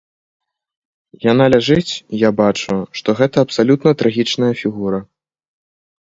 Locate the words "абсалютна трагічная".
3.47-4.49